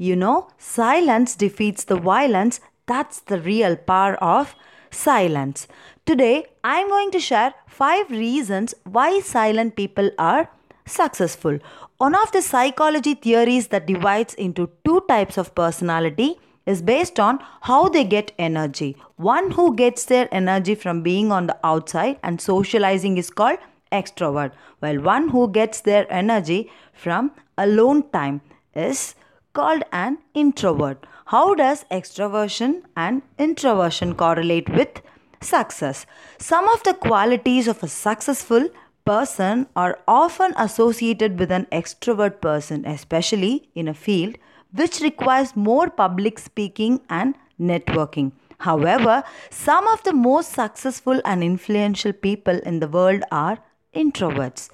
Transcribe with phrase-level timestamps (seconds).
[0.00, 2.60] You know, silence defeats the violence.
[2.86, 4.54] That's the real power of
[4.90, 5.66] silence.
[6.06, 10.48] Today, I'm going to share five reasons why silent people are
[10.86, 11.58] successful.
[11.98, 17.40] One of the psychology theories that divides into two types of personality is based on
[17.62, 18.96] how they get energy.
[19.16, 23.58] One who gets their energy from being on the outside and socializing is called
[23.90, 28.42] extrovert, while one who gets their energy from alone time
[28.74, 29.14] is
[29.58, 31.06] called an introvert.
[31.34, 35.00] How does extroversion and introversion correlate with
[35.40, 36.06] success?
[36.38, 38.68] Some of the qualities of a successful
[39.04, 44.36] person are often associated with an extrovert person, especially in a field
[44.72, 48.32] which requires more public speaking and networking.
[48.58, 53.58] However, some of the most successful and influential people in the world are
[53.94, 54.68] introverts.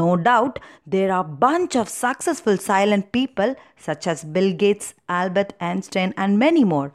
[0.00, 5.52] No doubt, there are a bunch of successful silent people such as Bill Gates, Albert
[5.60, 6.92] Einstein, and many more.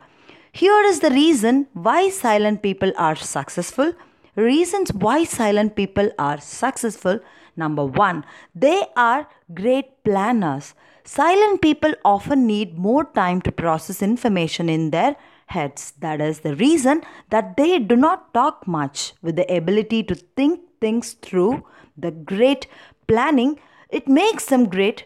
[0.52, 3.94] Here is the reason why silent people are successful.
[4.36, 7.20] Reasons why silent people are successful.
[7.56, 10.74] Number one, they are great planners.
[11.04, 15.16] Silent people often need more time to process information in their
[15.48, 15.94] heads.
[16.00, 19.14] That is the reason that they do not talk much.
[19.22, 21.64] With the ability to think things through,
[22.02, 22.68] the great
[23.08, 25.06] planning, it makes them great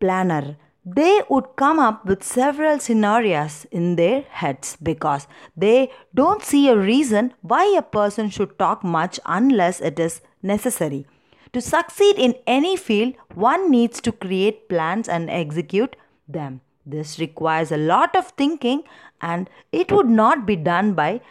[0.00, 0.56] planner.
[0.84, 6.76] They would come up with several scenarios in their heads because they don't see a
[6.76, 11.06] reason why a person should talk much unless it is necessary.
[11.54, 15.96] To succeed in any field, one needs to create plans and execute
[16.28, 16.60] them.
[16.84, 18.82] This requires a lot of thinking
[19.22, 21.22] and it would not be done by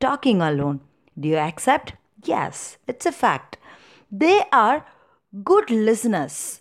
[0.00, 0.80] talking alone.
[1.18, 1.94] Do you accept?
[2.24, 3.58] Yes, it's a fact.
[4.12, 4.84] They are
[5.42, 6.60] good listeners.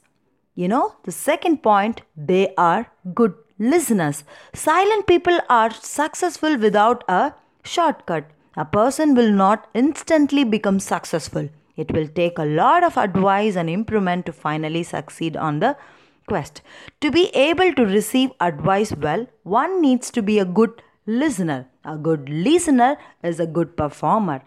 [0.55, 4.23] You know, the second point, they are good listeners.
[4.53, 7.33] Silent people are successful without a
[7.65, 8.31] shortcut.
[8.55, 11.49] A person will not instantly become successful.
[11.75, 15.75] It will take a lot of advice and improvement to finally succeed on the
[16.27, 16.61] quest.
[17.01, 21.67] To be able to receive advice well, one needs to be a good listener.
[21.83, 24.41] A good listener is a good performer.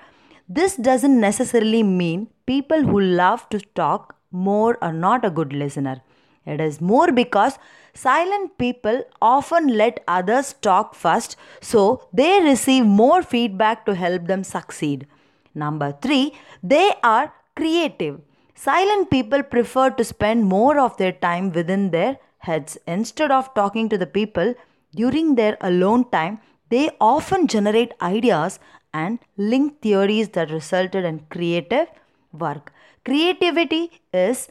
[0.49, 6.01] This doesn't necessarily mean people who love to talk more are not a good listener.
[6.47, 7.59] It is more because
[7.95, 14.45] silent people often let others talk first so they receive more feedback to help them
[14.45, 15.07] succeed.
[15.55, 18.21] Number three, they are creative.
[18.55, 23.89] Silent people prefer to spend more of their time within their heads instead of talking
[23.89, 24.55] to the people
[24.95, 26.41] during their alone time.
[26.69, 28.59] They often generate ideas
[28.93, 31.89] and link theories that resulted in creative
[32.35, 32.73] work.
[33.05, 34.49] Creativity is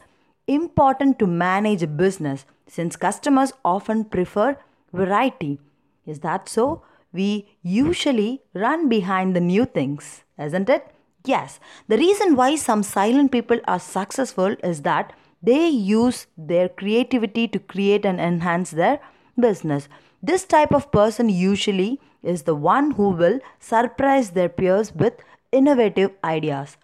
[0.48, 4.58] important to manage a business since customers often prefer
[4.92, 5.60] variety.
[6.06, 6.84] Is that so?
[7.12, 10.88] We usually run behind the new things, isn't it?
[11.26, 11.60] Yes.
[11.88, 17.60] The reason why some silent people are successful is that they use their creativity to
[17.60, 19.00] create and enhance their
[19.40, 19.88] business.
[20.22, 25.14] This type of person usually is the one who will surprise their peers with
[25.52, 26.78] innovative ideas.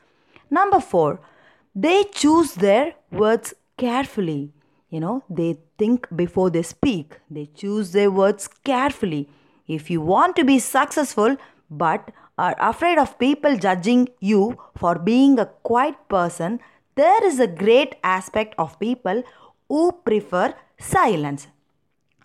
[0.50, 1.20] Number four,
[1.76, 4.54] they choose their words carefully.
[4.90, 9.30] You know, they think before they speak, they choose their words carefully.
[9.68, 11.38] If you want to be successful
[11.70, 16.60] but are afraid of people judging you for being a quiet person,
[16.96, 19.24] there is a great aspect of people
[19.68, 21.48] who prefer silence.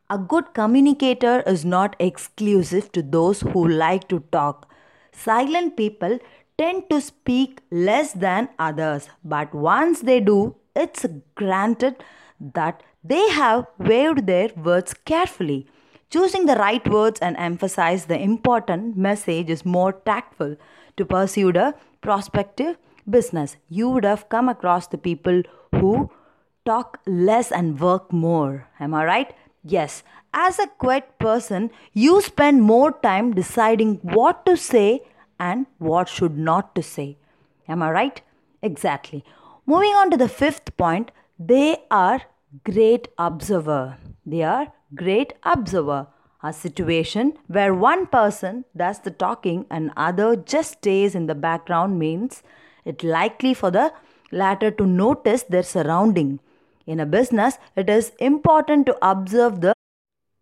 [0.09, 4.71] A good communicator is not exclusive to those who like to talk.
[5.13, 6.19] Silent people
[6.59, 11.05] tend to speak less than others, but once they do, it's
[11.35, 11.97] granted
[12.41, 15.67] that they have weighed their words carefully.
[16.11, 20.57] Choosing the right words and emphasize the important message is more tactful
[20.97, 22.77] to pursue the prospective
[23.09, 23.57] business.
[23.69, 25.43] You would have come across the people
[25.73, 26.11] who
[26.65, 28.69] talk less and work more.
[28.79, 29.35] Am I right?
[29.65, 30.03] Yes.
[30.33, 35.03] As a quiet person, you spend more time deciding what to say
[35.39, 37.17] and what should not to say.
[37.69, 38.21] Am I right?
[38.63, 39.25] Exactly.
[39.67, 42.23] Moving on to the fifth point, they are
[42.65, 43.97] great observer.
[44.25, 46.09] They are great observer.
[46.43, 51.99] A situation where one person does the talking and other just stays in the background
[51.99, 52.43] means
[52.85, 53.93] it likely for the
[54.31, 56.41] latter to notice their surrounding.
[56.87, 59.73] In a business, it is important to observe the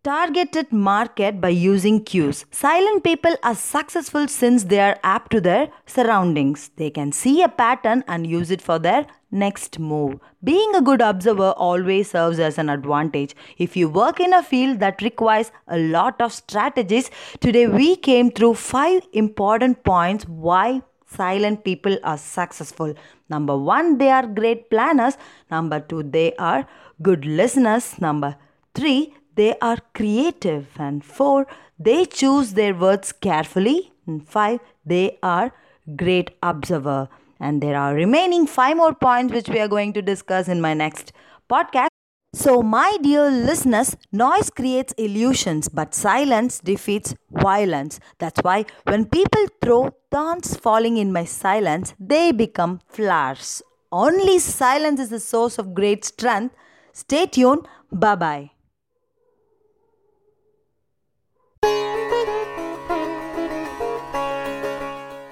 [0.03, 2.45] targeted market by using cues.
[2.51, 6.71] Silent people are successful since they are apt to their surroundings.
[6.75, 10.19] They can see a pattern and use it for their next move.
[10.43, 13.33] Being a good observer always serves as an advantage.
[13.57, 17.09] If you work in a field that requires a lot of strategies,
[17.39, 22.93] today we came through five important points why silent people are successful.
[23.29, 25.17] Number one, they are great planners.
[25.49, 26.67] Number two, they are
[27.01, 27.97] good listeners.
[28.01, 28.35] Number
[28.75, 30.67] three, they are creative.
[30.77, 31.47] And four,
[31.79, 33.91] they choose their words carefully.
[34.07, 35.51] And five, they are
[35.95, 37.09] great observer.
[37.39, 40.73] And there are remaining five more points which we are going to discuss in my
[40.73, 41.11] next
[41.49, 41.87] podcast.
[42.35, 47.99] So, my dear listeners, noise creates illusions, but silence defeats violence.
[48.17, 53.61] That's why when people throw thorns falling in my silence, they become flowers.
[53.91, 56.55] Only silence is the source of great strength.
[56.91, 57.67] Stay tuned.
[57.91, 58.52] Bye bye.